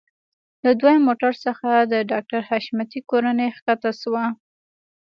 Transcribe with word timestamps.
له 0.63 0.71
دويم 0.81 1.01
موټر 1.09 1.33
څخه 1.45 1.69
د 1.91 1.93
ډاکټر 2.11 2.41
حشمتي 2.49 2.99
کورنۍ 3.11 3.49
ښکته 3.57 3.91
شوه. 4.01 4.23